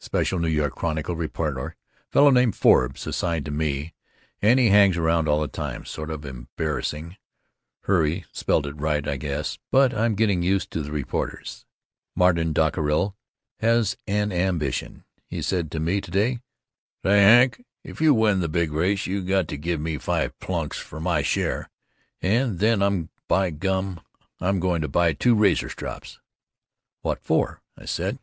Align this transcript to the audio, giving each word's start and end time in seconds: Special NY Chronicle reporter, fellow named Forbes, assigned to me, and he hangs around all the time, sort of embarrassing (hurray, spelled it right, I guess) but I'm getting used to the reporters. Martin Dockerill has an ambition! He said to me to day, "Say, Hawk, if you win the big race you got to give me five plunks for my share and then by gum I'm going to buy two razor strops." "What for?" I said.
Special 0.00 0.40
NY 0.40 0.68
Chronicle 0.70 1.14
reporter, 1.14 1.76
fellow 2.10 2.30
named 2.30 2.56
Forbes, 2.56 3.06
assigned 3.06 3.44
to 3.44 3.52
me, 3.52 3.94
and 4.42 4.58
he 4.58 4.66
hangs 4.68 4.96
around 4.96 5.28
all 5.28 5.40
the 5.40 5.46
time, 5.46 5.84
sort 5.84 6.10
of 6.10 6.24
embarrassing 6.26 7.16
(hurray, 7.84 8.24
spelled 8.32 8.66
it 8.66 8.72
right, 8.72 9.06
I 9.06 9.16
guess) 9.16 9.60
but 9.70 9.94
I'm 9.94 10.16
getting 10.16 10.42
used 10.42 10.72
to 10.72 10.82
the 10.82 10.90
reporters. 10.90 11.66
Martin 12.16 12.52
Dockerill 12.52 13.14
has 13.60 13.96
an 14.08 14.32
ambition! 14.32 15.04
He 15.28 15.40
said 15.40 15.70
to 15.70 15.78
me 15.78 16.00
to 16.00 16.10
day, 16.10 16.40
"Say, 17.04 17.22
Hawk, 17.44 17.60
if 17.84 18.00
you 18.00 18.12
win 18.12 18.40
the 18.40 18.48
big 18.48 18.72
race 18.72 19.06
you 19.06 19.22
got 19.22 19.46
to 19.46 19.56
give 19.56 19.80
me 19.80 19.98
five 19.98 20.36
plunks 20.40 20.78
for 20.78 20.98
my 20.98 21.22
share 21.22 21.70
and 22.20 22.58
then 22.58 23.08
by 23.28 23.50
gum 23.50 24.00
I'm 24.40 24.58
going 24.58 24.82
to 24.82 24.88
buy 24.88 25.12
two 25.12 25.36
razor 25.36 25.68
strops." 25.68 26.18
"What 27.02 27.22
for?" 27.22 27.62
I 27.78 27.84
said. 27.84 28.18